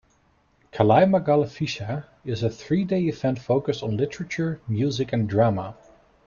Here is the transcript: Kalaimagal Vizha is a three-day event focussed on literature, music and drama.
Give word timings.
Kalaimagal 0.73 1.45
Vizha 1.45 2.05
is 2.25 2.41
a 2.41 2.49
three-day 2.49 3.01
event 3.03 3.37
focussed 3.37 3.83
on 3.83 3.97
literature, 3.97 4.59
music 4.67 5.13
and 5.13 5.29
drama. 5.29 5.75